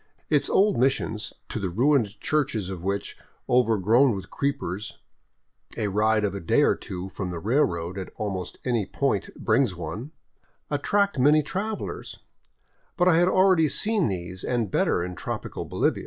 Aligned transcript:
Its 0.31 0.49
old 0.49 0.79
missions, 0.79 1.31
to 1.47 1.59
the 1.59 1.69
ruined 1.69 2.19
churches 2.19 2.71
of 2.71 2.83
which, 2.83 3.15
overgrown 3.47 4.15
with 4.15 4.31
creepers, 4.31 4.97
a 5.77 5.89
ride 5.89 6.23
of 6.23 6.33
a 6.33 6.39
day 6.39 6.63
or 6.63 6.73
two 6.75 7.07
from 7.09 7.29
the 7.29 7.37
railroad 7.37 7.99
at 7.99 8.09
almost 8.15 8.57
any 8.65 8.83
point 8.83 9.29
brings 9.35 9.75
one, 9.75 10.11
attract 10.71 11.19
many 11.19 11.43
travelers; 11.43 12.17
but 12.97 13.07
I 13.07 13.17
had 13.17 13.27
already 13.27 13.69
seen 13.69 14.07
these 14.07 14.43
and 14.43 14.71
better 14.71 15.03
in 15.03 15.13
tropical 15.13 15.65
Bolivia. 15.65 15.99